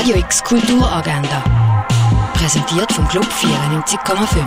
Radio 0.00 0.16
X 0.16 0.42
Kulturagenda. 0.42 1.44
Präsentiert 2.32 2.90
vom 2.90 3.06
Club 3.08 3.26
94,5. 3.26 4.46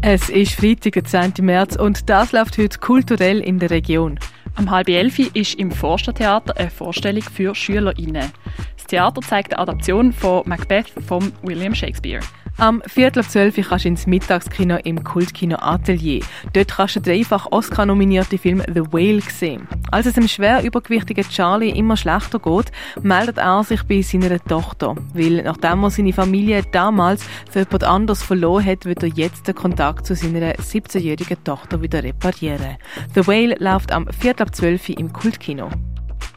Es 0.00 0.30
ist 0.30 0.54
Freitag, 0.54 0.92
der 0.94 1.04
10. 1.04 1.44
März 1.44 1.76
und 1.76 2.08
das 2.08 2.32
läuft 2.32 2.56
heute 2.56 2.78
kulturell 2.78 3.40
in 3.40 3.58
der 3.58 3.68
Region. 3.68 4.18
Am 4.54 4.70
halb 4.70 4.88
elf 4.88 5.18
ist 5.18 5.56
im 5.56 5.70
Forstertheater 5.70 6.56
eine 6.56 6.70
Vorstellung 6.70 7.20
für 7.20 7.54
SchülerInnen. 7.54 8.32
Das 8.78 8.86
Theater 8.86 9.20
zeigt 9.20 9.52
eine 9.52 9.60
Adaption 9.60 10.14
von 10.14 10.48
Macbeth 10.48 10.88
von 11.06 11.30
William 11.42 11.74
Shakespeare. 11.74 12.22
Am 12.56 12.82
Viertel 12.86 13.24
ab 13.24 13.30
12 13.30 13.58
Uhr 13.58 13.64
kannst 13.64 13.84
du 13.84 13.88
ins 13.88 14.06
Mittagskino 14.06 14.76
im 14.84 15.02
Kultkino 15.02 15.56
Atelier. 15.56 16.22
Dort 16.52 16.76
kannst 16.76 16.94
du 16.94 17.00
den 17.00 17.18
dreifach 17.18 17.50
Oscar-nominierte 17.50 18.38
Film 18.38 18.62
The 18.72 18.92
Whale 18.92 19.20
sehen. 19.22 19.66
Als 19.90 20.06
es 20.06 20.14
dem 20.14 20.28
schwer 20.28 20.62
übergewichtigen 20.62 21.28
Charlie 21.28 21.70
immer 21.70 21.96
schlechter 21.96 22.38
geht, 22.38 22.70
meldet 23.02 23.38
er 23.38 23.64
sich 23.64 23.82
bei 23.82 24.02
seiner 24.02 24.38
Tochter. 24.38 24.94
Weil 25.14 25.42
nachdem 25.42 25.82
er 25.82 25.90
seine 25.90 26.12
Familie 26.12 26.62
damals 26.70 27.26
für 27.50 27.60
jemand 27.60 27.82
anders 27.82 28.22
verloren 28.22 28.64
hat, 28.64 28.84
wird 28.84 29.02
er 29.02 29.08
jetzt 29.08 29.48
den 29.48 29.56
Kontakt 29.56 30.06
zu 30.06 30.14
seiner 30.14 30.54
17-jährigen 30.54 31.42
Tochter 31.42 31.82
wieder 31.82 32.04
reparieren. 32.04 32.76
The 33.16 33.26
Whale 33.26 33.56
läuft 33.58 33.90
am 33.90 34.06
Viertel 34.16 34.44
ab 34.44 34.54
12 34.54 34.90
Uhr 34.90 34.98
im 35.00 35.12
Kultkino. 35.12 35.70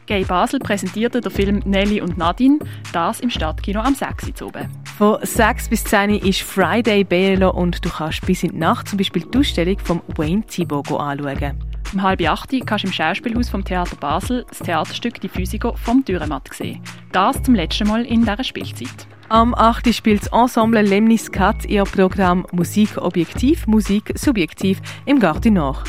Gay 0.06 0.24
Basel 0.24 0.58
präsentierte 0.58 1.20
den 1.20 1.30
Film 1.30 1.62
Nelly 1.64 2.00
und 2.00 2.18
Nadine, 2.18 2.58
das 2.92 3.20
im 3.20 3.30
Stadtkino 3.30 3.80
am 3.80 3.94
6. 3.94 4.42
Uhr. 4.42 4.52
Von 4.98 5.18
6 5.22 5.68
bis 5.68 5.84
10 5.84 6.10
ist 6.10 6.42
Friday 6.42 7.04
BLO 7.04 7.50
und 7.50 7.84
du 7.84 7.88
kannst 7.88 8.26
bis 8.26 8.42
in 8.42 8.50
die 8.50 8.58
Nacht 8.58 8.88
zum 8.88 8.98
Beispiel 8.98 9.22
die 9.22 9.38
Ausstellung 9.38 9.78
von 9.78 10.00
Wayne 10.16 10.42
Thibault 10.44 10.90
anschauen. 10.90 11.62
Um 11.94 12.02
halb 12.02 12.20
acht 12.28 12.50
kannst 12.66 12.82
du 12.82 12.88
im 12.88 12.92
Schauspielhaus 12.92 13.48
vom 13.48 13.64
Theater 13.64 13.94
Basel 13.94 14.44
das 14.48 14.58
Theaterstück 14.58 15.20
Die 15.20 15.28
Physiker 15.28 15.76
vom 15.76 16.04
Dürrematt 16.04 16.52
sehen. 16.52 16.82
Das 17.12 17.40
zum 17.44 17.54
letzten 17.54 17.86
Mal 17.86 18.06
in 18.06 18.22
dieser 18.22 18.42
Spielzeit. 18.42 19.06
Am 19.28 19.54
8. 19.54 19.94
spielt 19.94 20.22
das 20.22 20.32
Ensemble 20.32 20.82
Lemnis 20.82 21.30
Cat 21.30 21.64
ihr 21.66 21.84
Programm 21.84 22.44
Musik 22.50 22.98
objektiv, 22.98 23.68
Musik 23.68 24.12
subjektiv 24.16 24.80
im 25.06 25.20
Garten 25.20 25.54
nach. 25.54 25.84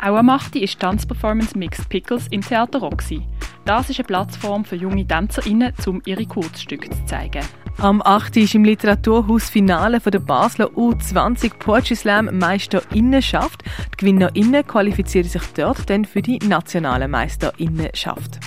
Auch 0.00 0.14
am 0.14 0.30
8. 0.30 0.54
ist 0.54 0.78
Tanzperformance 0.78 1.58
Mixed 1.58 1.88
Pickles 1.88 2.28
im 2.30 2.40
Theater 2.40 2.78
Roxy. 2.78 3.26
Das 3.64 3.88
ist 3.88 3.98
eine 3.98 4.06
Plattform 4.06 4.64
für 4.64 4.76
junge 4.76 5.06
TänzerInnen, 5.06 5.72
um 5.86 6.02
ihre 6.04 6.26
Kurzstücke 6.26 6.90
zu 6.90 7.04
zeigen. 7.06 7.42
Am 7.78 8.02
8. 8.02 8.36
ist 8.36 8.54
im 8.54 8.64
Literaturhaus 8.64 9.48
Finale 9.48 10.00
von 10.00 10.12
der 10.12 10.20
Basler 10.20 10.66
U20 10.66 11.58
Poetry 11.58 11.96
Slam 11.96 12.38
Meisterinnenschaft. 12.38 13.64
Die 13.64 13.96
GewinnerInnen 13.96 14.66
qualifizieren 14.66 15.28
sich 15.28 15.42
dort 15.56 15.88
dann 15.88 16.04
für 16.04 16.22
die 16.22 16.38
nationale 16.38 17.08
Meisterinnenschaft. 17.08 18.38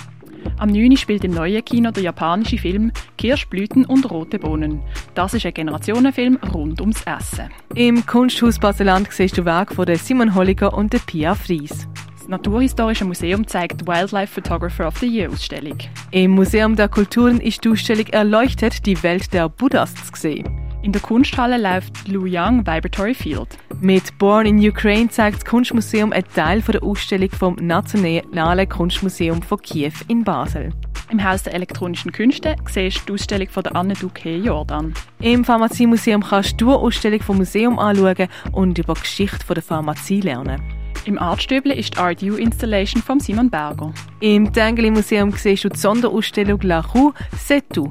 Am 0.56 0.70
9. 0.70 0.96
spielt 0.96 1.24
im 1.24 1.32
neuen 1.32 1.64
Kino 1.64 1.90
der 1.90 2.04
japanische 2.04 2.58
Film 2.58 2.92
Kirschblüten 3.16 3.84
und 3.84 4.10
rote 4.10 4.38
Bohnen. 4.38 4.82
Das 5.14 5.34
ist 5.34 5.44
ein 5.44 5.54
Generationenfilm 5.54 6.38
rund 6.54 6.80
ums 6.80 7.02
Essen. 7.02 7.50
Im 7.74 8.06
Kunsthaus 8.06 8.58
Baseland 8.58 9.08
siehst 9.12 9.36
du 9.36 9.44
Werke 9.44 9.74
von 9.74 9.86
Simon 9.96 10.34
Holliger 10.34 10.72
und 10.74 10.92
der 10.92 11.00
Pia 11.00 11.34
Fries. 11.34 11.88
Das 12.28 12.42
Naturhistorische 12.42 13.06
Museum 13.06 13.46
zeigt 13.46 13.86
Wildlife 13.86 14.34
Photographer 14.34 14.86
of 14.86 14.98
the 14.98 15.06
Year 15.06 15.32
Ausstellung. 15.32 15.78
Im 16.10 16.32
Museum 16.32 16.76
der 16.76 16.90
Kulturen 16.90 17.40
ist 17.40 17.64
die 17.64 17.70
Ausstellung 17.70 18.06
Erleuchtet, 18.08 18.84
die 18.84 19.02
Welt 19.02 19.32
der 19.32 19.48
Buddhas 19.48 19.94
zu 19.94 20.12
sehen. 20.14 20.46
In 20.82 20.92
der 20.92 21.00
Kunsthalle 21.00 21.56
läuft 21.56 22.06
Lou 22.06 22.26
Young 22.26 22.66
Vibratory 22.66 23.14
Field. 23.14 23.56
Mit 23.80 24.18
Born 24.18 24.44
in 24.44 24.58
Ukraine 24.58 25.08
zeigt 25.08 25.38
das 25.38 25.44
Kunstmuseum 25.46 26.12
einen 26.12 26.28
Teil 26.34 26.60
der 26.60 26.82
Ausstellung 26.82 27.30
vom 27.30 27.54
Nationalen 27.54 28.68
Kunstmuseum 28.68 29.40
von 29.40 29.62
Kiew 29.62 29.94
in 30.08 30.22
Basel. 30.22 30.74
Im 31.10 31.24
Haus 31.24 31.44
der 31.44 31.54
elektronischen 31.54 32.12
Künste 32.12 32.56
siehst 32.68 33.00
du 33.00 33.04
die 33.06 33.12
Ausstellung 33.14 33.48
von 33.48 33.62
der 33.62 33.74
Anne 33.74 33.94
Duque 33.94 34.36
Jordan. 34.36 34.92
Im 35.20 35.46
Pharmaziemuseum 35.46 36.22
kannst 36.22 36.60
du 36.60 36.66
die 36.66 36.72
Ausstellung 36.72 37.22
vom 37.22 37.38
Museum 37.38 37.78
anschauen 37.78 38.28
und 38.52 38.78
über 38.78 38.92
die 38.92 39.00
Geschichte 39.00 39.54
der 39.54 39.62
Pharmazie 39.62 40.20
lernen. 40.20 40.77
Im 41.08 41.18
Artstüble 41.18 41.72
ist 41.72 41.94
die 41.94 41.98
Art 42.00 42.22
U 42.22 42.34
Installation 42.34 43.02
von 43.02 43.18
Simon 43.18 43.48
Berger. 43.48 43.94
Im 44.20 44.52
Tengeli 44.52 44.90
Museum 44.90 45.32
siehst 45.32 45.64
du 45.64 45.70
die 45.70 45.78
Sonderausstellung 45.78 46.60
La 46.60 46.80
Rue 46.80 47.14
C'est 47.34 47.62
tout. 47.72 47.90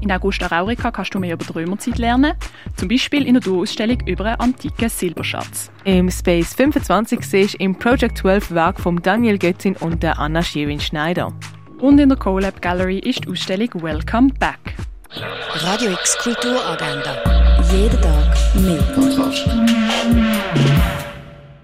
In 0.00 0.12
Augusta 0.12 0.46
Raurica 0.46 0.92
kannst 0.92 1.12
du 1.16 1.18
mehr 1.18 1.34
über 1.34 1.44
die 1.44 1.52
Römerzeit 1.52 1.98
lernen, 1.98 2.34
zum 2.76 2.86
Beispiel 2.86 3.26
in 3.26 3.34
der 3.34 3.42
Duo-Ausstellung 3.42 3.98
über 4.06 4.26
einen 4.26 4.38
antiken 4.38 4.88
Silberschatz. 4.88 5.72
Im 5.82 6.08
Space 6.12 6.54
25 6.54 7.24
siehst 7.24 7.54
du 7.54 7.58
im 7.58 7.74
Project 7.74 8.18
12 8.18 8.52
Werk 8.52 8.78
von 8.78 9.02
Daniel 9.02 9.36
Götzin 9.36 9.74
und 9.74 10.04
der 10.04 10.20
Anna 10.20 10.40
Shirin 10.40 10.78
Schneider. 10.78 11.32
Und 11.80 11.98
in 11.98 12.08
der 12.08 12.18
CoLab 12.18 12.62
Gallery 12.62 13.00
ist 13.00 13.24
die 13.24 13.30
Ausstellung 13.30 13.70
Welcome 13.82 14.30
Back. 14.38 14.76
Radio 15.54 15.90
X 15.90 16.16
Kulturagenda. 16.18 17.16
Jeden 17.72 18.00
Tag 18.00 18.54
mehr. 18.54 18.78
Kontrast. 18.94 19.63